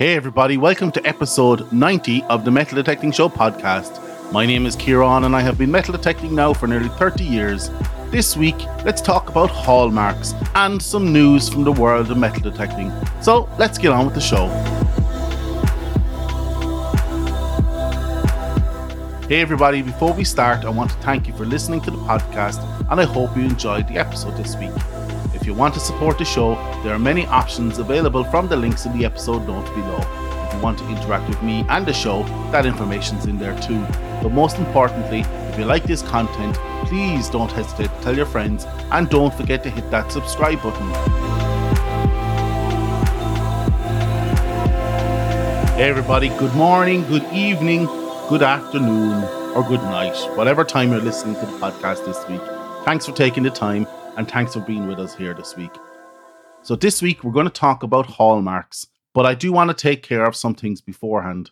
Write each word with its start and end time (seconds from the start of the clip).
Hey, 0.00 0.16
everybody, 0.16 0.56
welcome 0.56 0.90
to 0.92 1.06
episode 1.06 1.70
90 1.70 2.22
of 2.30 2.46
the 2.46 2.50
Metal 2.50 2.74
Detecting 2.74 3.12
Show 3.12 3.28
podcast. 3.28 4.32
My 4.32 4.46
name 4.46 4.64
is 4.64 4.74
Ciaran, 4.74 5.24
and 5.24 5.36
I 5.36 5.42
have 5.42 5.58
been 5.58 5.70
metal 5.70 5.92
detecting 5.92 6.34
now 6.34 6.54
for 6.54 6.66
nearly 6.66 6.88
30 6.88 7.22
years. 7.22 7.70
This 8.08 8.34
week, 8.34 8.56
let's 8.82 9.02
talk 9.02 9.28
about 9.28 9.50
hallmarks 9.50 10.32
and 10.54 10.80
some 10.80 11.12
news 11.12 11.50
from 11.50 11.64
the 11.64 11.72
world 11.72 12.10
of 12.10 12.16
metal 12.16 12.40
detecting. 12.40 12.90
So, 13.20 13.46
let's 13.58 13.76
get 13.76 13.92
on 13.92 14.06
with 14.06 14.14
the 14.14 14.22
show. 14.22 14.46
Hey, 19.28 19.42
everybody, 19.42 19.82
before 19.82 20.14
we 20.14 20.24
start, 20.24 20.64
I 20.64 20.70
want 20.70 20.92
to 20.92 20.96
thank 21.00 21.28
you 21.28 21.34
for 21.34 21.44
listening 21.44 21.82
to 21.82 21.90
the 21.90 21.98
podcast, 21.98 22.64
and 22.90 22.98
I 22.98 23.04
hope 23.04 23.36
you 23.36 23.42
enjoyed 23.42 23.86
the 23.86 23.98
episode 23.98 24.34
this 24.38 24.56
week. 24.56 24.72
You 25.50 25.56
want 25.56 25.74
to 25.74 25.80
support 25.80 26.16
the 26.16 26.24
show, 26.24 26.54
there 26.84 26.94
are 26.94 26.98
many 27.00 27.26
options 27.26 27.78
available 27.78 28.22
from 28.22 28.46
the 28.46 28.54
links 28.54 28.86
in 28.86 28.96
the 28.96 29.04
episode 29.04 29.48
notes 29.48 29.68
below. 29.70 29.98
If 30.46 30.54
you 30.54 30.60
want 30.60 30.78
to 30.78 30.88
interact 30.88 31.28
with 31.28 31.42
me 31.42 31.66
and 31.68 31.84
the 31.84 31.92
show, 31.92 32.22
that 32.52 32.66
information's 32.66 33.26
in 33.26 33.36
there 33.36 33.58
too. 33.60 33.84
But 34.22 34.30
most 34.30 34.58
importantly, 34.58 35.22
if 35.48 35.58
you 35.58 35.64
like 35.64 35.82
this 35.82 36.02
content, 36.02 36.54
please 36.86 37.28
don't 37.28 37.50
hesitate 37.50 37.92
to 37.92 38.00
tell 38.00 38.16
your 38.16 38.26
friends 38.26 38.64
and 38.92 39.10
don't 39.10 39.34
forget 39.34 39.64
to 39.64 39.70
hit 39.70 39.90
that 39.90 40.12
subscribe 40.12 40.62
button. 40.62 40.88
Hey 45.74 45.88
everybody, 45.88 46.28
good 46.28 46.54
morning, 46.54 47.02
good 47.08 47.24
evening, 47.32 47.86
good 48.28 48.44
afternoon, 48.44 49.24
or 49.56 49.64
good 49.64 49.82
night, 49.82 50.14
whatever 50.36 50.62
time 50.62 50.92
you're 50.92 51.00
listening 51.00 51.34
to 51.34 51.40
the 51.40 51.58
podcast 51.58 52.06
this 52.06 52.24
week. 52.28 52.40
Thanks 52.84 53.04
for 53.04 53.12
taking 53.12 53.42
the 53.42 53.50
time 53.50 53.88
and 54.20 54.28
thanks 54.30 54.52
for 54.52 54.60
being 54.60 54.86
with 54.86 54.98
us 54.98 55.14
here 55.14 55.32
this 55.32 55.56
week. 55.56 55.70
So, 56.60 56.76
this 56.76 57.00
week 57.00 57.24
we're 57.24 57.32
going 57.32 57.46
to 57.46 57.50
talk 57.50 57.82
about 57.82 58.04
hallmarks, 58.04 58.86
but 59.14 59.24
I 59.24 59.34
do 59.34 59.50
want 59.50 59.70
to 59.70 59.74
take 59.74 60.02
care 60.02 60.26
of 60.26 60.36
some 60.36 60.54
things 60.54 60.82
beforehand. 60.82 61.50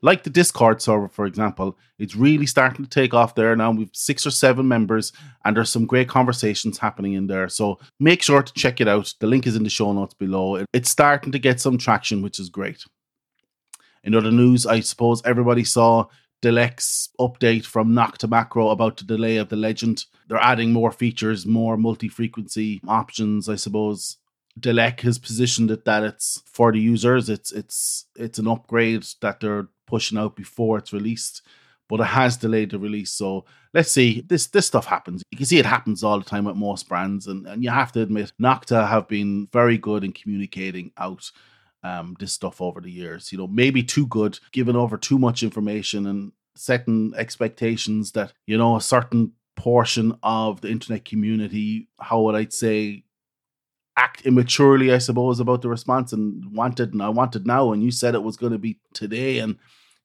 Like 0.00 0.22
the 0.22 0.30
Discord 0.30 0.80
server, 0.80 1.08
for 1.08 1.26
example, 1.26 1.76
it's 1.98 2.16
really 2.16 2.46
starting 2.46 2.82
to 2.82 2.90
take 2.90 3.12
off 3.12 3.34
there 3.34 3.54
now. 3.54 3.72
We've 3.72 3.90
six 3.92 4.26
or 4.26 4.30
seven 4.30 4.66
members, 4.66 5.12
and 5.44 5.54
there's 5.54 5.68
some 5.68 5.84
great 5.84 6.08
conversations 6.08 6.78
happening 6.78 7.12
in 7.12 7.26
there. 7.26 7.50
So 7.50 7.78
make 8.00 8.22
sure 8.22 8.42
to 8.42 8.52
check 8.54 8.80
it 8.80 8.88
out. 8.88 9.12
The 9.20 9.26
link 9.26 9.46
is 9.46 9.54
in 9.54 9.64
the 9.64 9.68
show 9.68 9.92
notes 9.92 10.14
below. 10.14 10.64
It's 10.72 10.88
starting 10.88 11.32
to 11.32 11.38
get 11.38 11.60
some 11.60 11.76
traction, 11.76 12.22
which 12.22 12.40
is 12.40 12.48
great. 12.48 12.86
In 14.02 14.14
other 14.14 14.32
news, 14.32 14.64
I 14.64 14.80
suppose 14.80 15.20
everybody 15.26 15.64
saw 15.64 16.06
Delek's 16.42 17.08
update 17.18 17.64
from 17.64 17.92
Nokta 17.92 18.28
Makro 18.28 18.72
about 18.72 18.96
the 18.96 19.04
delay 19.04 19.38
of 19.38 19.48
the 19.48 19.56
legend. 19.56 20.04
They're 20.28 20.38
adding 20.38 20.72
more 20.72 20.92
features, 20.92 21.46
more 21.46 21.76
multi 21.76 22.08
frequency 22.08 22.80
options, 22.86 23.48
I 23.48 23.56
suppose. 23.56 24.18
Delek 24.58 25.00
has 25.00 25.18
positioned 25.18 25.70
it 25.70 25.84
that 25.84 26.02
it's 26.02 26.42
for 26.46 26.72
the 26.72 26.80
users. 26.80 27.28
It's 27.28 27.52
it's 27.52 28.06
it's 28.16 28.38
an 28.38 28.48
upgrade 28.48 29.06
that 29.20 29.40
they're 29.40 29.68
pushing 29.86 30.18
out 30.18 30.36
before 30.36 30.78
it's 30.78 30.92
released, 30.92 31.42
but 31.88 32.00
it 32.00 32.04
has 32.04 32.36
delayed 32.36 32.70
the 32.70 32.78
release. 32.78 33.10
So 33.12 33.44
let's 33.74 33.90
see. 33.90 34.22
This 34.28 34.46
this 34.48 34.66
stuff 34.66 34.86
happens. 34.86 35.22
You 35.30 35.38
can 35.38 35.46
see 35.46 35.58
it 35.58 35.66
happens 35.66 36.04
all 36.04 36.18
the 36.18 36.24
time 36.24 36.44
with 36.44 36.56
most 36.56 36.88
brands, 36.88 37.26
and, 37.26 37.46
and 37.46 37.64
you 37.64 37.70
have 37.70 37.92
to 37.92 38.02
admit, 38.02 38.32
Nokta 38.40 38.88
have 38.88 39.08
been 39.08 39.48
very 39.52 39.78
good 39.78 40.04
in 40.04 40.12
communicating 40.12 40.92
out 40.98 41.30
um, 41.82 42.16
this 42.18 42.32
stuff 42.32 42.60
over 42.60 42.80
the 42.80 42.90
years. 42.90 43.32
You 43.32 43.38
know, 43.38 43.46
maybe 43.46 43.82
too 43.82 44.06
good, 44.06 44.38
giving 44.52 44.76
over 44.76 44.96
too 44.96 45.18
much 45.18 45.42
information 45.42 46.06
and 46.06 46.32
setting 46.56 47.12
expectations 47.16 48.12
that, 48.12 48.32
you 48.46 48.58
know, 48.58 48.76
a 48.76 48.80
certain 48.80 49.32
portion 49.56 50.16
of 50.22 50.60
the 50.60 50.68
internet 50.68 51.04
community, 51.04 51.88
how 52.00 52.22
would 52.22 52.34
I 52.34 52.46
say, 52.48 53.04
act 53.96 54.24
immaturely, 54.24 54.92
I 54.92 54.98
suppose, 54.98 55.40
about 55.40 55.62
the 55.62 55.68
response 55.68 56.12
and 56.12 56.54
wanted 56.54 56.92
and 56.92 57.02
I 57.02 57.08
wanted 57.08 57.46
now, 57.46 57.72
and 57.72 57.82
you 57.82 57.90
said 57.90 58.14
it 58.14 58.22
was 58.22 58.36
going 58.36 58.52
to 58.52 58.58
be 58.58 58.78
today, 58.94 59.38
and 59.38 59.56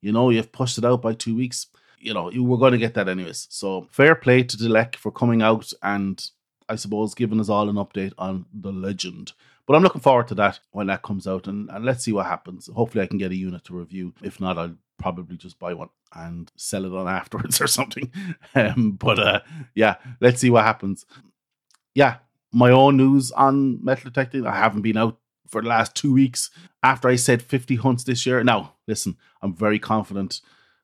you 0.01 0.11
know, 0.11 0.29
you've 0.31 0.51
pushed 0.51 0.77
it 0.77 0.85
out 0.85 1.01
by 1.01 1.13
two 1.13 1.35
weeks. 1.35 1.67
You 1.99 2.13
know, 2.13 2.29
you 2.29 2.43
were 2.43 2.57
going 2.57 2.73
to 2.73 2.77
get 2.77 2.95
that 2.95 3.07
anyways. 3.07 3.47
So 3.49 3.87
fair 3.89 4.15
play 4.15 4.43
to 4.43 4.57
Delek 4.57 4.95
for 4.97 5.11
coming 5.11 5.41
out 5.41 5.71
and 5.81 6.21
I 6.67 6.75
suppose 6.75 7.13
giving 7.13 7.39
us 7.39 7.47
all 7.47 7.69
an 7.69 7.77
update 7.77 8.11
on 8.17 8.45
the 8.53 8.71
legend. 8.71 9.31
But 9.65 9.75
I'm 9.75 9.83
looking 9.83 10.01
forward 10.01 10.27
to 10.27 10.35
that 10.35 10.59
when 10.71 10.87
that 10.87 11.03
comes 11.03 11.25
out, 11.25 11.47
and, 11.47 11.69
and 11.69 11.85
let's 11.85 12.03
see 12.03 12.11
what 12.11 12.25
happens. 12.25 12.69
Hopefully, 12.73 13.03
I 13.03 13.07
can 13.07 13.17
get 13.17 13.31
a 13.31 13.35
unit 13.35 13.63
to 13.65 13.77
review. 13.77 14.13
If 14.21 14.41
not, 14.41 14.57
I'll 14.57 14.75
probably 14.99 15.37
just 15.37 15.59
buy 15.59 15.73
one 15.73 15.89
and 16.13 16.51
sell 16.55 16.85
it 16.85 16.93
on 16.93 17.07
afterwards 17.21 17.61
or 17.61 17.67
something. 17.67 18.11
Um, 18.55 18.91
but 18.91 19.17
uh, 19.17 19.41
yeah, 19.73 19.95
let's 20.21 20.39
see 20.39 20.51
what 20.51 20.63
happens. 20.63 21.07
Yeah, 21.95 22.17
my 22.51 22.69
own 22.69 22.97
news 22.97 23.31
on 23.31 23.83
metal 23.83 24.11
detecting. 24.11 24.45
I 24.45 24.55
haven't 24.55 24.83
been 24.83 24.97
out 24.97 25.17
for 25.47 25.61
the 25.61 25.67
last 25.67 25.95
two 25.95 26.13
weeks 26.13 26.51
after 26.83 27.07
I 27.07 27.15
said 27.15 27.41
50 27.41 27.77
hunts 27.77 28.03
this 28.03 28.25
year. 28.27 28.43
Now, 28.43 28.73
listen, 28.87 29.17
I'm 29.41 29.55
very 29.55 29.79
confident 29.79 30.41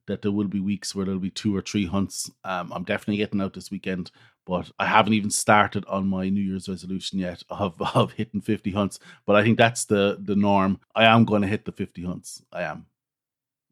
that 0.07 0.23
there 0.23 0.31
will 0.31 0.47
be 0.47 0.59
weeks 0.59 0.95
where 0.95 1.05
there'll 1.05 1.19
be 1.19 1.29
two 1.29 1.55
or 1.55 1.61
three 1.61 1.85
hunts. 1.85 2.31
Um, 2.43 2.73
I'm 2.73 2.83
definitely 2.83 3.17
getting 3.17 3.41
out 3.41 3.53
this 3.53 3.69
weekend 3.69 4.09
but 4.45 4.71
I 4.79 4.85
haven't 4.85 5.13
even 5.13 5.29
started 5.29 5.85
on 5.85 6.07
my 6.07 6.29
New 6.29 6.41
Year's 6.41 6.67
resolution 6.67 7.19
yet 7.19 7.43
of, 7.49 7.75
of 7.95 8.11
hitting 8.13 8.41
50 8.41 8.71
hunts. 8.71 8.99
But 9.25 9.35
I 9.35 9.43
think 9.43 9.57
that's 9.57 9.85
the 9.85 10.17
the 10.21 10.35
norm. 10.35 10.79
I 10.95 11.05
am 11.05 11.25
going 11.25 11.41
to 11.41 11.47
hit 11.47 11.65
the 11.65 11.71
50 11.71 12.03
hunts. 12.03 12.43
I 12.51 12.63
am. 12.63 12.85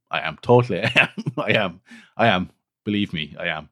I 0.09 0.22
am. 0.22 0.38
Totally. 0.41 0.83
I 0.85 0.89
am. 0.95 1.35
I 1.38 1.51
am. 1.51 1.81
I 2.16 2.27
am. 2.27 2.50
Believe 2.85 3.11
me, 3.11 3.35
I 3.39 3.47
am. 3.47 3.69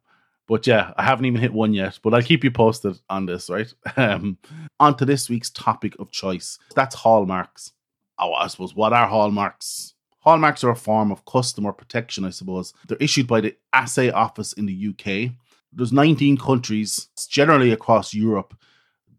But 0.47 0.67
yeah, 0.67 0.93
I 0.97 1.03
haven't 1.03 1.25
even 1.25 1.41
hit 1.41 1.53
one 1.53 1.73
yet. 1.73 1.99
But 2.03 2.13
I'll 2.13 2.21
keep 2.21 2.43
you 2.43 2.51
posted 2.51 2.99
on 3.09 3.25
this, 3.25 3.49
right? 3.49 3.73
Um, 3.97 4.37
on 4.79 4.97
to 4.97 5.05
this 5.05 5.29
week's 5.29 5.49
topic 5.51 5.95
of 5.99 6.11
choice. 6.11 6.59
That's 6.75 6.95
hallmarks. 6.95 7.71
Oh, 8.19 8.33
I 8.33 8.47
suppose 8.47 8.75
what 8.75 8.93
are 8.93 9.07
hallmarks? 9.07 9.93
Hallmarks 10.19 10.63
are 10.63 10.71
a 10.71 10.75
form 10.75 11.11
of 11.11 11.23
customer 11.25 11.71
protection, 11.71 12.25
I 12.25 12.31
suppose. 12.31 12.73
They're 12.87 12.97
issued 12.99 13.27
by 13.27 13.41
the 13.41 13.55
Assay 13.73 14.09
Office 14.09 14.53
in 14.53 14.65
the 14.65 14.89
UK 14.89 15.31
there's 15.75 15.93
19 15.93 16.37
countries, 16.37 17.09
generally 17.29 17.71
across 17.71 18.13
Europe, 18.13 18.57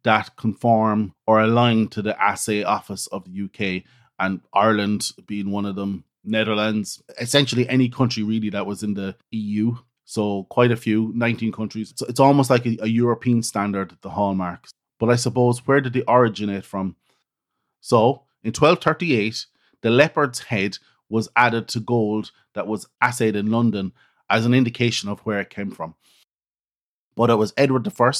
that 0.04 0.36
conform 0.36 1.14
or 1.26 1.40
align 1.40 1.88
to 1.88 2.00
the 2.00 2.20
assay 2.22 2.62
office 2.62 3.06
of 3.08 3.24
the 3.24 3.44
UK, 3.44 3.82
and 4.18 4.40
Ireland 4.54 5.10
being 5.26 5.50
one 5.50 5.66
of 5.66 5.76
them, 5.76 6.04
Netherlands, 6.24 7.02
essentially 7.20 7.68
any 7.68 7.88
country 7.88 8.22
really 8.22 8.50
that 8.50 8.66
was 8.66 8.82
in 8.82 8.94
the 8.94 9.16
EU. 9.30 9.76
So 10.04 10.44
quite 10.44 10.70
a 10.70 10.76
few, 10.76 11.12
19 11.14 11.52
countries. 11.52 11.92
So 11.96 12.06
it's 12.06 12.20
almost 12.20 12.48
like 12.48 12.64
a, 12.64 12.78
a 12.80 12.86
European 12.86 13.42
standard, 13.42 13.96
the 14.00 14.10
hallmarks. 14.10 14.70
But 14.98 15.10
I 15.10 15.16
suppose 15.16 15.66
where 15.66 15.80
did 15.80 15.92
they 15.92 16.04
originate 16.08 16.64
from? 16.64 16.96
So 17.80 18.22
in 18.42 18.52
1238, 18.52 19.46
the 19.82 19.90
leopard's 19.90 20.38
head 20.38 20.78
was 21.08 21.28
added 21.36 21.68
to 21.68 21.80
gold 21.80 22.30
that 22.54 22.66
was 22.66 22.86
assayed 23.02 23.36
in 23.36 23.50
London 23.50 23.92
as 24.30 24.46
an 24.46 24.54
indication 24.54 25.08
of 25.08 25.20
where 25.20 25.40
it 25.40 25.50
came 25.50 25.70
from 25.70 25.94
but 27.16 27.30
it 27.30 27.36
was 27.36 27.54
Edward 27.56 27.88
I 27.88 28.12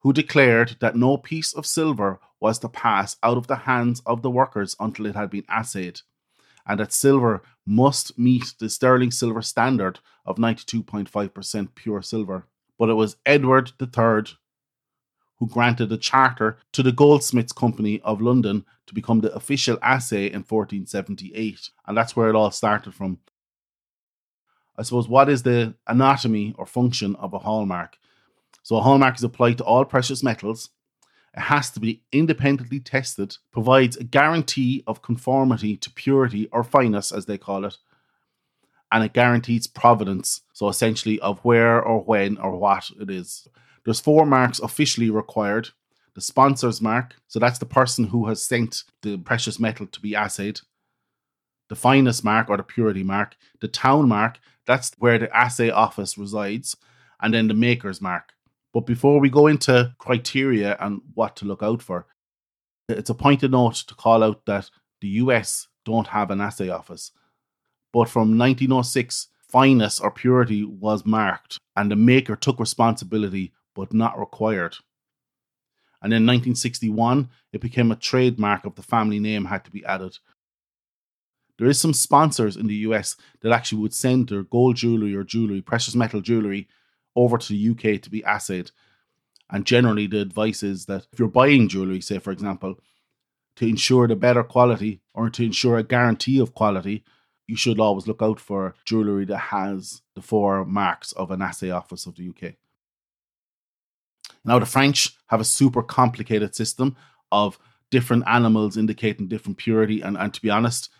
who 0.00 0.12
declared 0.12 0.76
that 0.80 0.96
no 0.96 1.16
piece 1.16 1.52
of 1.52 1.66
silver 1.66 2.20
was 2.40 2.58
to 2.60 2.68
pass 2.68 3.16
out 3.22 3.36
of 3.36 3.46
the 3.46 3.56
hands 3.56 4.02
of 4.06 4.22
the 4.22 4.30
workers 4.30 4.76
until 4.78 5.06
it 5.06 5.16
had 5.16 5.30
been 5.30 5.44
assayed, 5.48 6.00
and 6.66 6.80
that 6.80 6.92
silver 6.92 7.42
must 7.66 8.18
meet 8.18 8.54
the 8.58 8.68
sterling 8.68 9.10
silver 9.10 9.42
standard 9.42 10.00
of 10.24 10.36
92.5% 10.36 11.74
pure 11.74 12.02
silver. 12.02 12.46
But 12.78 12.90
it 12.90 12.94
was 12.94 13.16
Edward 13.24 13.72
III 13.80 14.36
who 15.38 15.48
granted 15.48 15.90
a 15.92 15.96
charter 15.96 16.58
to 16.72 16.82
the 16.82 16.92
Goldsmiths 16.92 17.52
Company 17.52 18.00
of 18.02 18.20
London 18.20 18.64
to 18.86 18.94
become 18.94 19.20
the 19.20 19.34
official 19.34 19.78
assay 19.82 20.26
in 20.26 20.42
1478. 20.42 21.70
And 21.86 21.96
that's 21.96 22.14
where 22.14 22.28
it 22.28 22.36
all 22.36 22.50
started 22.50 22.94
from. 22.94 23.18
I 24.76 24.82
suppose 24.82 25.08
what 25.08 25.28
is 25.28 25.42
the 25.42 25.74
anatomy 25.86 26.54
or 26.58 26.66
function 26.66 27.16
of 27.16 27.32
a 27.32 27.38
hallmark? 27.38 27.96
So 28.62 28.76
a 28.76 28.82
hallmark 28.82 29.16
is 29.16 29.24
applied 29.24 29.58
to 29.58 29.64
all 29.64 29.84
precious 29.84 30.22
metals. 30.22 30.70
It 31.36 31.40
has 31.40 31.70
to 31.72 31.80
be 31.80 32.02
independently 32.12 32.80
tested, 32.80 33.36
provides 33.52 33.96
a 33.96 34.04
guarantee 34.04 34.82
of 34.86 35.02
conformity 35.02 35.76
to 35.76 35.90
purity 35.90 36.48
or 36.52 36.62
fineness, 36.62 37.12
as 37.12 37.26
they 37.26 37.38
call 37.38 37.64
it, 37.64 37.76
and 38.90 39.04
it 39.04 39.12
guarantees 39.12 39.66
provenance. 39.66 40.42
So 40.52 40.68
essentially, 40.68 41.18
of 41.20 41.40
where 41.40 41.82
or 41.82 42.02
when 42.02 42.38
or 42.38 42.56
what 42.56 42.90
it 43.00 43.10
is. 43.10 43.48
There's 43.84 44.00
four 44.00 44.24
marks 44.24 44.60
officially 44.60 45.10
required. 45.10 45.70
The 46.14 46.20
sponsor's 46.20 46.80
mark, 46.80 47.16
so 47.26 47.40
that's 47.40 47.58
the 47.58 47.66
person 47.66 48.04
who 48.04 48.28
has 48.28 48.40
sent 48.40 48.84
the 49.02 49.18
precious 49.18 49.58
metal 49.58 49.88
to 49.88 50.00
be 50.00 50.14
assayed. 50.14 50.60
The 51.68 51.74
fineness 51.74 52.22
mark 52.22 52.48
or 52.48 52.56
the 52.56 52.62
purity 52.62 53.02
mark. 53.02 53.34
The 53.60 53.68
town 53.68 54.08
mark, 54.08 54.38
that's 54.66 54.92
where 54.98 55.18
the 55.18 55.34
assay 55.36 55.70
office 55.70 56.16
resides. 56.18 56.76
And 57.20 57.32
then 57.32 57.48
the 57.48 57.54
maker's 57.54 58.00
mark. 58.00 58.32
But 58.72 58.86
before 58.86 59.20
we 59.20 59.30
go 59.30 59.46
into 59.46 59.94
criteria 59.98 60.76
and 60.80 61.00
what 61.14 61.36
to 61.36 61.44
look 61.44 61.62
out 61.62 61.80
for, 61.80 62.06
it's 62.88 63.08
a 63.08 63.14
pointed 63.14 63.52
note 63.52 63.76
to 63.76 63.94
call 63.94 64.22
out 64.22 64.44
that 64.46 64.68
the 65.00 65.08
US 65.08 65.68
don't 65.84 66.08
have 66.08 66.30
an 66.30 66.40
assay 66.40 66.68
office. 66.68 67.12
But 67.92 68.08
from 68.08 68.36
1906, 68.36 69.28
fineness 69.48 70.00
or 70.00 70.10
purity 70.10 70.64
was 70.64 71.06
marked, 71.06 71.58
and 71.76 71.90
the 71.90 71.96
maker 71.96 72.34
took 72.34 72.58
responsibility 72.58 73.52
but 73.74 73.92
not 73.92 74.18
required. 74.18 74.76
And 76.02 76.12
in 76.12 76.26
1961, 76.26 77.30
it 77.52 77.60
became 77.60 77.90
a 77.90 77.96
trademark 77.96 78.66
of 78.66 78.74
the 78.74 78.82
family 78.82 79.18
name 79.20 79.46
had 79.46 79.64
to 79.64 79.70
be 79.70 79.84
added. 79.84 80.18
There 81.58 81.68
is 81.68 81.80
some 81.80 81.92
sponsors 81.92 82.56
in 82.56 82.66
the 82.66 82.74
US 82.76 83.16
that 83.40 83.52
actually 83.52 83.80
would 83.80 83.94
send 83.94 84.28
their 84.28 84.42
gold 84.42 84.76
jewelry 84.76 85.14
or 85.14 85.24
jewelry, 85.24 85.60
precious 85.60 85.94
metal 85.94 86.20
jewelry, 86.20 86.68
over 87.16 87.38
to 87.38 87.48
the 87.52 87.70
UK 87.70 88.00
to 88.02 88.10
be 88.10 88.24
assayed. 88.26 88.70
And 89.50 89.64
generally, 89.64 90.06
the 90.06 90.20
advice 90.20 90.62
is 90.62 90.86
that 90.86 91.06
if 91.12 91.18
you're 91.18 91.28
buying 91.28 91.68
jewelry, 91.68 92.00
say 92.00 92.18
for 92.18 92.32
example, 92.32 92.80
to 93.56 93.66
ensure 93.66 94.08
the 94.08 94.16
better 94.16 94.42
quality 94.42 95.00
or 95.14 95.30
to 95.30 95.44
ensure 95.44 95.78
a 95.78 95.84
guarantee 95.84 96.40
of 96.40 96.54
quality, 96.54 97.04
you 97.46 97.56
should 97.56 97.78
always 97.78 98.06
look 98.06 98.22
out 98.22 98.40
for 98.40 98.74
jewelry 98.84 99.24
that 99.26 99.36
has 99.36 100.02
the 100.14 100.22
four 100.22 100.64
marks 100.64 101.12
of 101.12 101.30
an 101.30 101.42
assay 101.42 101.70
office 101.70 102.06
of 102.06 102.16
the 102.16 102.28
UK. 102.28 102.54
Now, 104.44 104.58
the 104.58 104.66
French 104.66 105.16
have 105.26 105.40
a 105.40 105.44
super 105.44 105.82
complicated 105.82 106.54
system 106.54 106.96
of 107.30 107.58
different 107.90 108.24
animals 108.26 108.76
indicating 108.76 109.28
different 109.28 109.58
purity. 109.58 110.00
And, 110.00 110.16
and 110.16 110.32
to 110.34 110.42
be 110.42 110.50
honest, 110.50 110.90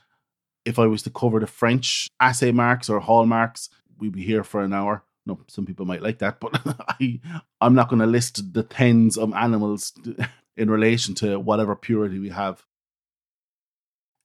if 0.64 0.78
I 0.78 0.86
was 0.86 1.02
to 1.02 1.10
cover 1.10 1.40
the 1.40 1.46
French 1.46 2.08
assay 2.20 2.52
marks 2.52 2.88
or 2.88 3.00
hallmarks, 3.00 3.68
we'd 3.98 4.12
be 4.12 4.24
here 4.24 4.44
for 4.44 4.62
an 4.62 4.72
hour. 4.72 5.04
No, 5.26 5.38
some 5.46 5.64
people 5.64 5.86
might 5.86 6.02
like 6.02 6.18
that, 6.18 6.40
but 6.40 6.60
I, 7.00 7.20
I'm 7.60 7.74
not 7.74 7.88
going 7.88 8.00
to 8.00 8.06
list 8.06 8.52
the 8.52 8.62
tens 8.62 9.16
of 9.16 9.32
animals 9.34 9.92
in 10.56 10.70
relation 10.70 11.14
to 11.16 11.38
whatever 11.38 11.74
purity 11.74 12.18
we 12.18 12.30
have. 12.30 12.64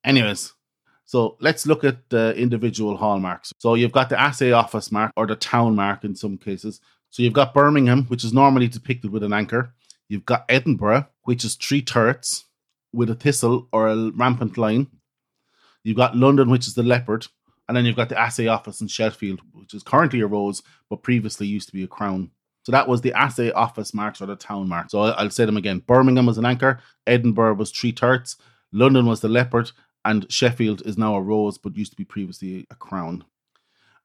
Anyways, 0.03 0.53
so 1.05 1.37
let's 1.39 1.65
look 1.65 1.83
at 1.83 2.09
the 2.09 2.35
individual 2.35 2.97
hallmarks. 2.97 3.53
So 3.59 3.75
you've 3.75 3.91
got 3.91 4.09
the 4.09 4.19
assay 4.19 4.51
office 4.51 4.91
mark 4.91 5.11
or 5.15 5.25
the 5.25 5.35
town 5.35 5.75
mark 5.75 6.03
in 6.03 6.15
some 6.15 6.37
cases. 6.37 6.81
So 7.09 7.23
you've 7.23 7.33
got 7.33 7.53
Birmingham, 7.53 8.05
which 8.05 8.23
is 8.23 8.33
normally 8.33 8.67
depicted 8.67 9.11
with 9.11 9.23
an 9.23 9.33
anchor. 9.33 9.73
You've 10.07 10.25
got 10.25 10.45
Edinburgh, 10.49 11.07
which 11.23 11.43
is 11.43 11.55
three 11.55 11.81
turrets 11.81 12.45
with 12.93 13.09
a 13.09 13.15
thistle 13.15 13.67
or 13.71 13.87
a 13.87 14.11
rampant 14.11 14.57
lion. 14.57 14.87
You've 15.89 15.97
got 15.97 16.15
London, 16.15 16.51
which 16.51 16.67
is 16.67 16.75
the 16.75 16.83
leopard. 16.83 17.25
And 17.67 17.75
then 17.75 17.83
you've 17.83 17.95
got 17.95 18.09
the 18.09 18.19
assay 18.19 18.45
office 18.45 18.79
in 18.79 18.87
Sheffield, 18.87 19.41
which 19.53 19.73
is 19.73 19.81
currently 19.81 20.21
a 20.21 20.27
rose, 20.27 20.61
but 20.87 21.01
previously 21.01 21.47
used 21.47 21.67
to 21.69 21.73
be 21.73 21.81
a 21.81 21.87
crown. 21.87 22.29
So 22.61 22.71
that 22.71 22.87
was 22.87 23.01
the 23.01 23.11
assay 23.13 23.51
office 23.53 23.91
marks 23.91 24.21
or 24.21 24.27
the 24.27 24.35
town 24.35 24.69
mark. 24.69 24.91
So 24.91 24.99
I'll 24.99 25.31
say 25.31 25.45
them 25.45 25.57
again. 25.57 25.79
Birmingham 25.79 26.27
was 26.27 26.37
an 26.37 26.45
anchor, 26.45 26.79
Edinburgh 27.07 27.55
was 27.55 27.71
three 27.71 27.91
turrets, 27.91 28.35
London 28.71 29.07
was 29.07 29.21
the 29.21 29.29
leopard, 29.29 29.71
and 30.05 30.31
Sheffield 30.31 30.83
is 30.85 30.95
now 30.95 31.15
a 31.15 31.21
rose, 31.21 31.57
but 31.57 31.75
used 31.75 31.91
to 31.91 31.97
be 31.97 32.05
previously 32.05 32.67
a 32.69 32.75
crown. 32.75 33.23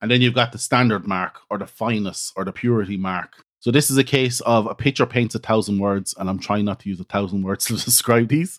And 0.00 0.10
then 0.10 0.22
you've 0.22 0.32
got 0.32 0.52
the 0.52 0.58
standard 0.58 1.06
mark 1.06 1.40
or 1.50 1.58
the 1.58 1.66
fineness 1.66 2.32
or 2.34 2.46
the 2.46 2.52
purity 2.52 2.96
mark. 2.96 3.44
So 3.60 3.70
this 3.70 3.90
is 3.90 3.98
a 3.98 4.04
case 4.04 4.40
of 4.40 4.66
a 4.66 4.74
picture 4.74 5.04
paints 5.04 5.34
a 5.34 5.38
thousand 5.38 5.80
words, 5.80 6.14
and 6.18 6.30
I'm 6.30 6.38
trying 6.38 6.64
not 6.64 6.80
to 6.80 6.88
use 6.88 7.00
a 7.00 7.04
thousand 7.04 7.42
words 7.42 7.64
to 7.66 7.74
describe 7.74 8.28
these. 8.28 8.58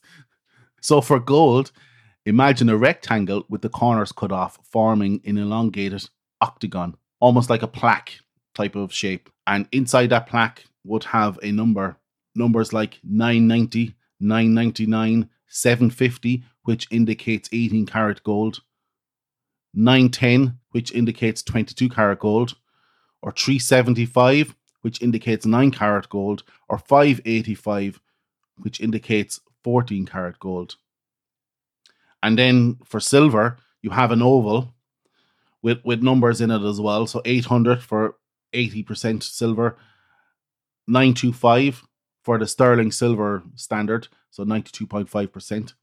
So 0.81 1.01
for 1.01 1.19
gold, 1.19 1.71
imagine 2.25 2.69
a 2.69 2.77
rectangle 2.77 3.45
with 3.49 3.61
the 3.61 3.69
corners 3.69 4.11
cut 4.11 4.31
off, 4.31 4.59
forming 4.63 5.21
an 5.25 5.37
elongated 5.37 6.09
octagon, 6.41 6.95
almost 7.19 7.49
like 7.49 7.61
a 7.61 7.67
plaque 7.67 8.19
type 8.53 8.75
of 8.75 8.93
shape. 8.93 9.29
And 9.47 9.67
inside 9.71 10.09
that 10.09 10.27
plaque 10.27 10.65
would 10.83 11.03
have 11.05 11.39
a 11.43 11.51
number, 11.51 11.97
numbers 12.35 12.73
like 12.73 12.99
990, 13.03 13.95
999, 14.19 15.29
750, 15.47 16.43
which 16.63 16.87
indicates 16.91 17.49
18 17.51 17.85
karat 17.85 18.23
gold, 18.23 18.61
910, 19.73 20.57
which 20.71 20.91
indicates 20.91 21.43
22 21.43 21.89
karat 21.89 22.19
gold, 22.19 22.55
or 23.21 23.31
375, 23.31 24.55
which 24.81 25.01
indicates 25.01 25.45
9 25.45 25.71
karat 25.71 26.09
gold, 26.09 26.43
or 26.69 26.77
585, 26.77 27.99
which 28.57 28.79
indicates 28.79 29.41
14 29.63 30.05
karat 30.05 30.39
gold. 30.39 30.75
And 32.25 32.39
then 32.39 32.79
for 32.83 32.99
silver, 32.99 33.57
you 33.83 33.91
have 33.91 34.09
an 34.09 34.23
oval 34.23 34.73
with, 35.61 35.85
with 35.85 36.01
numbers 36.01 36.41
in 36.41 36.49
it 36.49 36.63
as 36.63 36.81
well. 36.81 37.05
So 37.05 37.21
800 37.23 37.83
for 37.83 38.15
80% 38.51 39.21
silver, 39.21 39.77
925 40.87 41.83
for 42.23 42.39
the 42.39 42.47
sterling 42.47 42.91
silver 42.91 43.43
standard, 43.53 44.07
so 44.31 44.43
92.5%. 44.43 45.73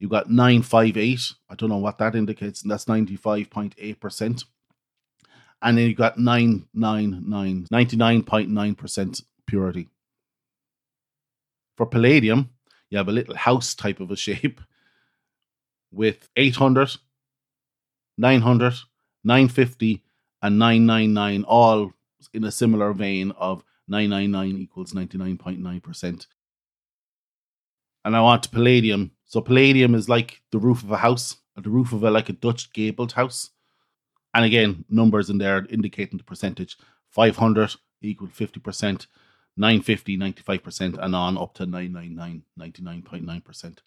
You 0.00 0.08
got 0.08 0.28
958. 0.28 1.32
I 1.48 1.54
don't 1.54 1.68
know 1.68 1.76
what 1.76 1.98
that 1.98 2.16
indicates, 2.16 2.62
and 2.62 2.70
that's 2.72 2.86
95.8%. 2.86 4.44
And 5.62 5.78
then 5.78 5.86
you 5.86 5.94
got 5.94 6.18
999, 6.18 7.68
99.9% 7.70 9.22
purity. 9.46 9.88
For 11.76 11.86
palladium, 11.86 12.50
you 12.90 12.98
have 12.98 13.06
a 13.08 13.12
little 13.12 13.36
house 13.36 13.76
type 13.76 14.00
of 14.00 14.10
a 14.10 14.16
shape 14.26 14.60
with 15.92 16.28
800, 16.36 16.96
900, 18.18 18.74
950, 19.24 20.02
and 20.42 20.58
999, 20.58 21.44
all 21.44 21.92
in 22.32 22.44
a 22.44 22.50
similar 22.50 22.92
vein 22.92 23.30
of 23.32 23.62
999 23.88 24.60
equals 24.60 24.92
99.9%. 24.92 26.26
And 28.04 28.16
I 28.16 28.20
want 28.20 28.50
palladium 28.50 29.12
so 29.32 29.40
palladium 29.40 29.94
is 29.94 30.10
like 30.10 30.42
the 30.50 30.58
roof 30.58 30.82
of 30.82 30.90
a 30.90 30.98
house, 30.98 31.38
the 31.56 31.70
roof 31.70 31.94
of 31.94 32.04
a 32.04 32.10
like 32.10 32.28
a 32.28 32.34
Dutch 32.34 32.70
gabled 32.74 33.12
house. 33.12 33.48
And 34.34 34.44
again, 34.44 34.84
numbers 34.90 35.30
in 35.30 35.38
there 35.38 35.64
indicating 35.70 36.18
the 36.18 36.24
percentage. 36.24 36.76
500 37.08 37.74
equal 38.02 38.28
50%, 38.28 39.06
950, 39.56 40.18
95%, 40.18 40.98
and 40.98 41.16
on 41.16 41.38
up 41.38 41.54
to 41.54 41.64
999, 41.64 42.42
99.9%. 42.58 43.78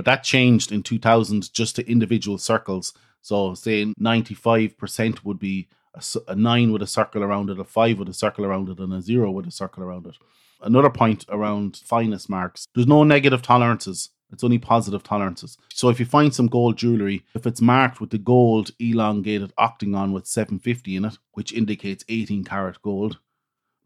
But 0.00 0.06
that 0.06 0.24
changed 0.24 0.72
in 0.72 0.82
2000 0.82 1.52
just 1.52 1.76
to 1.76 1.86
individual 1.86 2.38
circles. 2.38 2.94
So, 3.20 3.52
saying 3.52 3.96
95% 4.00 5.24
would 5.26 5.38
be 5.38 5.68
a, 5.92 6.02
a, 6.28 6.34
9 6.34 6.72
with 6.72 6.80
a 6.80 6.86
circle 6.86 7.22
around 7.22 7.50
it, 7.50 7.60
a 7.60 7.64
5 7.64 7.98
with 7.98 8.08
a 8.08 8.14
circle 8.14 8.46
around 8.46 8.70
it, 8.70 8.78
and 8.78 8.94
a 8.94 9.02
0 9.02 9.30
with 9.30 9.46
a 9.46 9.50
circle 9.50 9.82
around 9.82 10.06
it. 10.06 10.16
Another 10.62 10.88
point 10.88 11.26
around 11.28 11.82
fineness 11.84 12.30
marks 12.30 12.66
there's 12.74 12.86
no 12.86 13.04
negative 13.04 13.42
tolerances. 13.42 14.08
It's 14.32 14.42
only 14.42 14.56
positive 14.56 15.02
tolerances. 15.02 15.58
So 15.74 15.90
if 15.90 16.00
you 16.00 16.06
find 16.06 16.34
some 16.34 16.46
gold 16.46 16.78
jewelry, 16.78 17.26
if 17.34 17.46
it's 17.46 17.60
marked 17.60 18.00
with 18.00 18.08
the 18.08 18.16
gold 18.16 18.70
elongated 18.78 19.52
octagon 19.58 20.12
with 20.12 20.26
750 20.26 20.96
in 20.96 21.04
it, 21.04 21.18
which 21.32 21.52
indicates 21.52 22.06
18 22.08 22.44
karat 22.44 22.80
gold, 22.80 23.18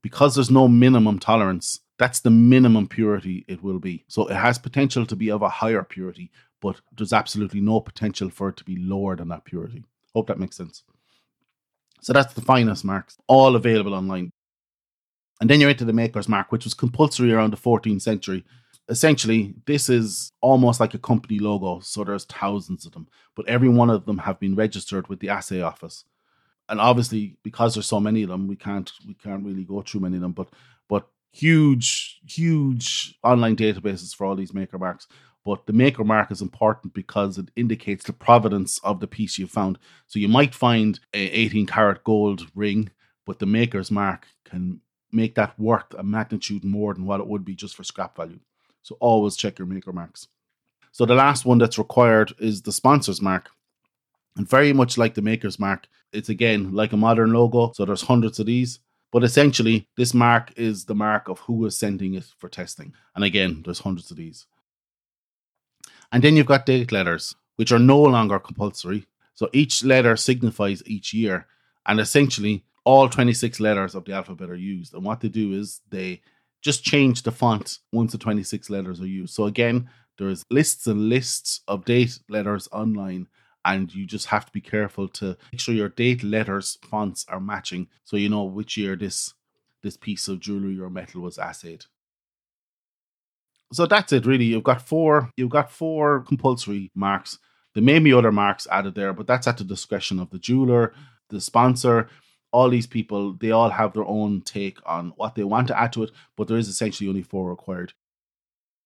because 0.01 0.37
there's 0.37 0.49
no 0.49 0.69
minimum 0.69 1.19
tolerance, 1.19 1.81
that's 1.99 2.21
the 2.21 2.31
minimum 2.31 2.89
purity 2.89 3.45
it 3.49 3.63
will 3.63 3.79
be. 3.79 4.05
So 4.09 4.27
it 4.27 4.37
has 4.37 4.59
potential 4.59 5.07
to 5.07 5.17
be 5.17 5.31
of 5.31 5.43
a 5.43 5.49
higher 5.49 5.83
purity, 5.83 6.31
but 6.61 6.81
there's 6.97 7.13
absolutely 7.13 7.61
no 7.61 7.81
potential 7.81 8.31
for 8.31 8.49
it 8.49 8.57
to 8.59 8.65
be 8.65 8.77
lower 8.77 9.17
than 9.17 9.29
that 9.29 9.45
purity. 9.45 9.85
Hope 10.15 10.27
that 10.29 10.41
makes 10.41 10.57
sense. 10.57 10.83
So 12.01 12.13
that's 12.13 12.35
the 12.35 12.41
finest 12.41 12.85
marks, 12.85 13.17
all 13.29 13.57
available 13.57 13.95
online. 13.95 14.31
And 15.41 15.49
then 15.49 15.61
you're 15.61 15.71
into 15.71 15.85
the 15.85 15.93
maker's 15.93 16.29
mark, 16.29 16.53
which 16.53 16.65
was 16.65 16.75
compulsory 16.75 17.33
around 17.33 17.53
the 17.53 17.57
14th 17.57 18.03
century 18.03 18.45
essentially 18.89 19.55
this 19.67 19.89
is 19.89 20.33
almost 20.41 20.79
like 20.79 20.95
a 20.95 20.99
company 20.99 21.39
logo 21.39 21.81
so 21.81 22.05
there's 22.05 22.25
thousands 22.25 22.85
of 22.85 22.93
them 22.93 23.09
but 23.35 23.49
every 23.49 23.69
one 23.69 23.89
of 23.89 24.05
them 24.05 24.19
have 24.19 24.39
been 24.39 24.55
registered 24.55 25.09
with 25.09 25.21
the 25.21 25.29
assay 25.29 25.63
office 25.63 26.05
and 26.69 26.81
obviously 26.81 27.37
because 27.43 27.75
there's 27.75 27.87
so 27.87 28.01
many 28.01 28.23
of 28.23 28.29
them 28.29 28.47
we 28.47 28.57
can't 28.57 28.93
we 29.07 29.15
can't 29.15 29.45
really 29.45 29.65
go 29.65 29.81
through 29.81 30.01
many 30.01 30.17
of 30.17 30.23
them 30.23 30.33
but 30.33 30.49
huge 31.35 32.21
huge 32.27 33.19
online 33.23 33.57
databases 33.57 34.15
for 34.15 34.25
all 34.25 34.37
these 34.37 34.55
maker 34.55 34.79
marks 34.79 35.07
but 35.45 35.67
the 35.67 35.73
maker 35.73 36.05
mark 36.05 36.31
is 36.31 36.41
important 36.41 36.95
because 36.95 37.37
it 37.37 37.51
indicates 37.57 38.05
the 38.05 38.13
provenance 38.13 38.79
of 38.83 39.01
the 39.01 39.07
piece 39.07 39.39
you 39.39 39.47
found 39.47 39.79
so 40.07 40.19
you 40.19 40.29
might 40.29 40.55
find 40.55 41.01
a 41.13 41.19
18 41.19 41.67
karat 41.67 42.05
gold 42.05 42.47
ring 42.55 42.91
but 43.27 43.39
the 43.39 43.47
maker's 43.47 43.91
mark 43.91 44.27
can 44.45 44.81
make 45.11 45.35
that 45.35 45.59
worth 45.59 45.93
a 45.99 46.03
magnitude 46.03 46.65
more 46.65 46.95
than 46.95 47.07
what 47.07 47.21
it 47.21 47.27
would 47.27 47.45
be 47.45 47.55
just 47.55 47.75
for 47.75 47.85
scrap 47.85 48.17
value 48.17 48.39
so 48.85 48.97
always 49.01 49.35
check 49.35 49.59
your 49.59 49.67
maker 49.67 49.93
marks. 49.93 50.29
So 50.93 51.07
the 51.07 51.15
last 51.15 51.45
one 51.45 51.59
that's 51.59 51.79
required 51.79 52.33
is 52.39 52.63
the 52.63 52.71
sponsor's 52.71 53.21
mark. 53.21 53.49
And 54.37 54.49
very 54.49 54.73
much 54.73 54.99
like 54.99 55.15
the 55.15 55.23
maker's 55.23 55.59
mark, 55.59 55.89
it's 56.13 56.29
again 56.29 56.73
like 56.73 56.93
a 56.93 56.97
modern 56.97 57.33
logo. 57.33 57.73
So 57.75 57.85
there's 57.85 58.03
hundreds 58.03 58.39
of 58.39 58.47
these. 58.47 58.79
But 59.15 59.23
essentially, 59.23 59.87
this 59.97 60.13
mark 60.13 60.53
is 60.57 60.87
the 60.87 60.95
mark 60.97 61.29
of 61.29 61.39
who 61.39 61.65
is 61.67 61.77
sending 61.77 62.15
it 62.15 62.25
for 62.37 62.49
testing. 62.49 62.95
And 63.15 63.23
again, 63.23 63.63
there's 63.65 63.79
hundreds 63.79 64.11
of 64.11 64.17
these. 64.17 64.47
And 66.11 66.21
then 66.21 66.35
you've 66.35 66.47
got 66.47 66.67
date 66.67 66.91
letters, 66.91 67.37
which 67.55 67.71
are 67.71 67.79
no 67.79 68.03
longer 68.03 68.41
compulsory. 68.41 69.07
So 69.35 69.49
each 69.53 69.85
letter 69.85 70.17
signifies 70.17 70.83
each 70.85 71.15
year. 71.15 71.47
And 71.87 72.01
essentially, 72.01 72.65
all 72.83 73.09
26 73.09 73.61
letters 73.61 73.95
of 73.95 74.05
the 74.05 74.15
alphabet 74.15 74.51
are 74.51 74.57
used. 74.57 74.95
And 74.95 75.05
what 75.05 75.21
they 75.21 75.29
do 75.29 75.53
is 75.53 75.81
they 75.91 76.21
just 76.61 76.83
change 76.83 77.23
the 77.23 77.31
font 77.31 77.79
once 77.93 78.11
the 78.11 78.19
26 78.19 78.69
letters 78.69 79.01
are 79.01 79.07
used. 79.07 79.33
So 79.33 79.45
again, 79.45 79.89
there's 80.19 80.43
lists 80.51 80.89
and 80.89 81.09
lists 81.09 81.61
of 81.69 81.85
date 81.85 82.19
letters 82.29 82.69
online 82.73 83.29
and 83.65 83.95
you 83.95 84.07
just 84.07 84.27
have 84.27 84.47
to 84.47 84.53
be 84.53 84.61
careful 84.61 85.09
to 85.09 85.37
make 85.53 85.61
sure 85.61 85.75
your 85.75 85.89
date 85.89 86.23
letters 86.23 86.79
fonts 86.83 87.25
are 87.29 87.41
matching 87.41 87.89
so 88.05 88.17
you 88.17 88.29
know 88.29 88.45
which 88.45 88.77
year 88.77 88.97
this 88.97 89.35
this 89.83 89.97
piece 89.97 90.29
of 90.29 90.41
jewelry 90.41 90.79
or 90.81 90.91
metal 90.91 91.21
was 91.21 91.39
assayed. 91.39 91.85
So 93.73 93.87
that's 93.87 94.13
it 94.13 94.27
really. 94.27 94.47
You've 94.47 94.65
got 94.65 94.83
four 94.83 95.31
you've 95.37 95.51
got 95.51 95.71
four 95.71 96.21
compulsory 96.21 96.91
marks. 96.95 97.39
There 97.75 97.83
may 97.83 97.99
be 97.99 98.13
other 98.13 98.33
marks 98.33 98.67
added 98.71 98.95
there, 98.95 99.13
but 99.13 99.27
that's 99.27 99.47
at 99.47 99.59
the 99.59 99.65
discretion 99.65 100.21
of 100.21 100.31
the 100.31 100.39
jeweler, 100.39 100.95
the 101.29 101.41
sponsor, 101.41 102.09
all 102.53 102.71
these 102.71 102.87
people. 102.87 103.35
They 103.35 103.51
all 103.51 103.71
have 103.71 103.93
their 103.93 104.05
own 104.05 104.43
take 104.43 104.79
on 104.87 105.13
what 105.17 105.35
they 105.35 105.45
want 105.45 105.69
to 105.69 105.79
add 105.79 105.93
to 105.95 106.05
it, 106.05 106.11
but 106.37 106.49
there 106.49 106.57
is 106.57 106.69
essentially 106.69 107.09
only 107.09 107.23
four 107.23 107.51
required. 107.51 107.93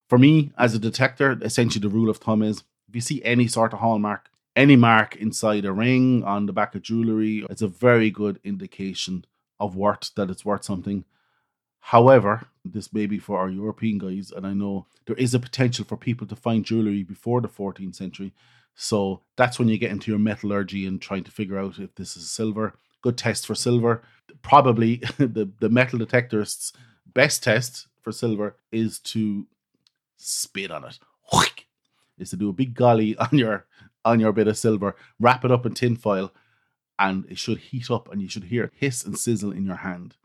For 0.09 0.19
me, 0.19 0.53
as 0.57 0.75
a 0.75 0.79
detector, 0.79 1.39
essentially 1.43 1.83
the 1.83 1.95
rule 1.95 2.09
of 2.09 2.17
thumb 2.17 2.43
is 2.43 2.65
if 2.89 2.95
you 2.95 3.03
see 3.03 3.23
any 3.23 3.47
sort 3.47 3.75
of 3.75 3.81
hallmark, 3.81 4.31
any 4.59 4.75
mark 4.75 5.15
inside 5.17 5.65
a 5.65 5.73
ring, 5.73 6.25
on 6.25 6.47
the 6.47 6.53
back 6.53 6.75
of 6.75 6.83
jewelry, 6.83 7.47
it's 7.49 7.63
a 7.63 7.69
very 7.69 8.11
good 8.11 8.41
indication 8.43 9.25
of 9.61 9.77
worth 9.77 10.11
that 10.17 10.31
it's 10.31 10.45
worth 10.45 10.65
something. 10.65 11.05
However, 11.79 12.49
this 12.65 12.93
may 12.93 13.07
be 13.07 13.19
for 13.19 13.39
our 13.39 13.49
European 13.49 13.99
guys, 13.99 14.33
and 14.33 14.45
I 14.45 14.53
know 14.53 14.87
there 15.07 15.17
is 15.17 15.33
a 15.33 15.39
potential 15.39 15.85
for 15.85 15.97
people 15.97 16.27
to 16.27 16.35
find 16.35 16.65
jewelry 16.65 17.05
before 17.05 17.41
the 17.41 17.49
14th 17.49 17.95
century. 17.95 18.35
So 18.75 19.23
that's 19.37 19.61
when 19.61 19.69
you 19.69 19.79
get 19.79 19.93
into 19.93 20.11
your 20.11 20.19
metallurgy 20.19 20.87
and 20.87 21.01
trying 21.01 21.25
to 21.25 21.31
figure 21.31 21.59
out 21.59 21.79
if 21.79 21.95
this 21.95 22.17
is 22.17 22.29
silver. 22.29 22.75
Good 23.01 23.17
test 23.17 23.47
for 23.47 23.55
silver. 23.55 24.03
Probably 24.43 24.97
the, 25.19 25.51
the 25.61 25.69
metal 25.71 26.01
detectorist's 26.01 26.73
best 27.07 27.45
test 27.45 27.87
for 28.03 28.11
silver 28.11 28.57
is 28.73 28.99
to 29.01 29.47
spit 30.17 30.73
on 30.73 30.85
it. 30.85 30.99
Is 32.19 32.31
to 32.31 32.37
do 32.37 32.49
a 32.49 32.53
big 32.53 32.75
golly 32.75 33.17
on 33.19 33.29
your 33.33 33.67
on 34.09 34.21
your 34.21 34.33
bit 34.33 34.49
of 34.49 34.57
silver, 34.59 34.97
wrap 35.21 35.45
it 35.45 35.53
up 35.53 35.67
in 35.67 35.75
tinfoil, 35.75 36.33
and 36.99 37.25
it 37.29 37.39
should 37.39 37.59
heat 37.59 37.91
up 37.91 38.11
and 38.11 38.21
you 38.21 38.29
should 38.29 38.45
hear 38.45 38.65
it 38.65 38.73
hiss 38.75 39.05
and 39.05 39.17
sizzle 39.19 39.53
in 39.53 39.65
your 39.65 39.77
hand. 39.77 40.17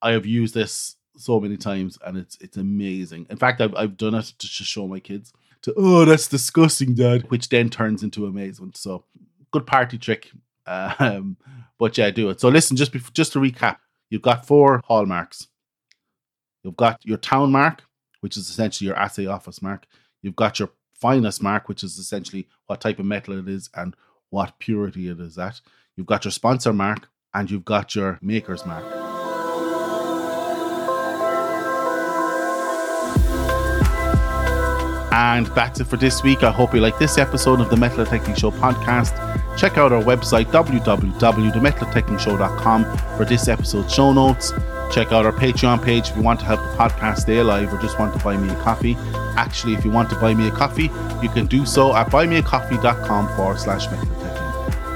I 0.00 0.12
have 0.12 0.26
used 0.26 0.54
this 0.54 0.96
so 1.16 1.40
many 1.40 1.56
times 1.56 1.98
and 2.04 2.16
it's 2.16 2.38
it's 2.40 2.56
amazing. 2.56 3.26
In 3.30 3.36
fact, 3.36 3.60
I've 3.60 3.74
I've 3.74 3.96
done 3.96 4.14
it 4.14 4.32
to 4.38 4.46
show 4.46 4.86
my 4.86 5.00
kids. 5.00 5.32
To 5.62 5.74
oh, 5.76 6.04
that's 6.04 6.28
disgusting, 6.28 6.94
Dad, 6.94 7.30
which 7.30 7.48
then 7.48 7.70
turns 7.70 8.02
into 8.02 8.26
amazement. 8.26 8.76
So 8.76 9.04
good 9.52 9.66
party 9.66 9.98
trick. 9.98 10.30
Um, 10.68 11.36
but 11.78 11.96
yeah, 11.96 12.10
do 12.10 12.28
it. 12.30 12.40
So 12.40 12.48
listen, 12.48 12.76
just 12.76 12.92
just 13.12 13.32
to 13.34 13.38
recap, 13.38 13.76
you've 14.10 14.22
got 14.22 14.44
four 14.44 14.82
hallmarks. 14.84 15.46
You've 16.64 16.76
got 16.76 17.06
your 17.06 17.18
town 17.18 17.52
mark, 17.52 17.84
which 18.20 18.36
is 18.36 18.48
essentially 18.48 18.88
your 18.88 18.96
assay 18.98 19.26
office 19.26 19.62
mark. 19.62 19.86
You've 20.22 20.34
got 20.34 20.58
your 20.58 20.70
finest 21.00 21.42
mark, 21.42 21.68
which 21.68 21.82
is 21.82 21.98
essentially 21.98 22.48
what 22.66 22.80
type 22.80 22.98
of 22.98 23.06
metal 23.06 23.38
it 23.38 23.48
is 23.48 23.68
and 23.74 23.94
what 24.30 24.58
purity 24.58 25.08
it 25.08 25.20
is 25.20 25.38
at. 25.38 25.60
You've 25.96 26.06
got 26.06 26.24
your 26.24 26.32
sponsor 26.32 26.72
mark 26.72 27.08
and 27.34 27.50
you've 27.50 27.64
got 27.64 27.94
your 27.94 28.18
maker's 28.22 28.66
mark. 28.66 29.15
And 35.16 35.46
that's 35.48 35.80
it 35.80 35.86
for 35.86 35.96
this 35.96 36.22
week. 36.22 36.42
I 36.42 36.50
hope 36.50 36.74
you 36.74 36.80
like 36.80 36.98
this 36.98 37.16
episode 37.16 37.60
of 37.60 37.70
the 37.70 37.76
Metal 37.76 38.04
Detecting 38.04 38.34
Show 38.34 38.50
podcast. 38.50 39.16
Check 39.56 39.78
out 39.78 39.90
our 39.90 40.02
website, 40.02 40.52
www.themetaldetectingshow.com, 40.52 42.98
for 43.16 43.24
this 43.24 43.48
episode's 43.48 43.94
show 43.94 44.12
notes. 44.12 44.52
Check 44.92 45.12
out 45.12 45.24
our 45.24 45.32
Patreon 45.32 45.82
page 45.82 46.10
if 46.10 46.16
you 46.18 46.22
want 46.22 46.40
to 46.40 46.46
help 46.46 46.60
the 46.60 46.66
podcast 46.76 47.20
stay 47.20 47.38
alive 47.38 47.72
or 47.72 47.78
just 47.78 47.98
want 47.98 48.14
to 48.14 48.22
buy 48.22 48.36
me 48.36 48.50
a 48.50 48.54
coffee. 48.56 48.94
Actually, 49.38 49.72
if 49.72 49.86
you 49.86 49.90
want 49.90 50.10
to 50.10 50.16
buy 50.16 50.34
me 50.34 50.48
a 50.48 50.50
coffee, 50.50 50.90
you 51.22 51.30
can 51.30 51.46
do 51.46 51.64
so 51.64 51.96
at 51.96 52.10
buymeacoffee.com 52.10 53.34
forward 53.36 53.58
slash 53.58 53.90
metal 53.90 54.04
detecting. 54.16 54.42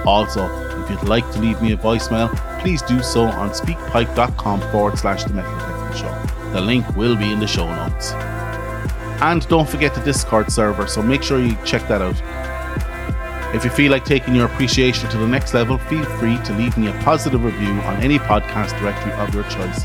Also, 0.07 0.47
if 0.83 0.91
you'd 0.91 1.03
like 1.05 1.25
to 1.33 1.41
leave 1.41 1.63
me 1.63 1.73
a 1.73 1.79
voicemail, 1.79 2.29
please 2.61 2.83
do 2.83 3.03
so 3.03 3.23
on 3.23 3.53
speakpipe.com 3.53 4.61
forward 4.71 4.99
slash 4.99 5.25
the 5.25 5.33
metal 5.33 5.55
detecting 5.55 6.03
show. 6.03 6.13
The 6.53 6.61
link 6.61 6.87
will 6.95 7.17
be 7.17 7.33
in 7.33 7.41
the 7.41 7.47
show 7.47 7.75
notes. 7.75 8.13
And 9.23 9.47
don't 9.49 9.69
forget 9.69 9.95
the 9.95 10.01
Discord 10.01 10.51
server, 10.51 10.87
so 10.87 11.03
make 11.03 11.23
sure 11.23 11.39
you 11.39 11.57
check 11.65 11.87
that 11.89 12.01
out. 12.01 12.17
If 13.55 13.65
you 13.65 13.71
feel 13.71 13.91
like 13.91 14.05
taking 14.05 14.35
your 14.35 14.47
appreciation 14.47 15.11
to 15.11 15.19
the 15.19 15.27
next 15.27 15.55
level, 15.55 15.77
feel 15.77 16.05
free 16.05 16.39
to 16.45 16.53
leave 16.55 16.79
me 16.79 16.89
a 16.89 16.93
positive 17.03 17.45
review 17.45 17.73
on 17.83 18.01
any 18.01 18.19
podcast 18.19 18.79
directory 18.79 19.13
of 19.15 19.35
your 19.35 19.43
choice. 19.45 19.85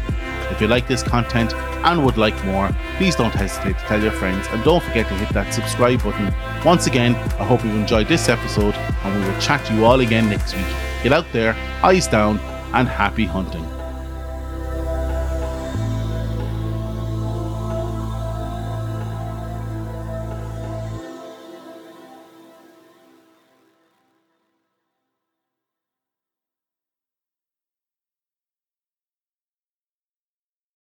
If 0.51 0.61
you 0.61 0.67
like 0.67 0.87
this 0.87 1.01
content 1.01 1.53
and 1.53 2.05
would 2.05 2.17
like 2.17 2.45
more, 2.45 2.69
please 2.97 3.15
don't 3.15 3.33
hesitate 3.33 3.77
to 3.79 3.85
tell 3.85 4.01
your 4.01 4.11
friends 4.11 4.47
and 4.51 4.63
don't 4.63 4.83
forget 4.83 5.07
to 5.07 5.15
hit 5.15 5.29
that 5.29 5.53
subscribe 5.53 6.03
button. 6.03 6.33
Once 6.63 6.87
again, 6.87 7.15
I 7.39 7.43
hope 7.43 7.65
you've 7.65 7.75
enjoyed 7.75 8.07
this 8.07 8.29
episode 8.29 8.75
and 8.75 9.19
we 9.19 9.27
will 9.27 9.41
chat 9.41 9.65
to 9.65 9.73
you 9.73 9.83
all 9.83 9.99
again 9.99 10.29
next 10.29 10.55
week. 10.55 10.65
Get 11.03 11.11
out 11.11 11.25
there, 11.33 11.55
eyes 11.83 12.07
down, 12.07 12.39
and 12.73 12.87
happy 12.87 13.25
hunting. 13.25 13.74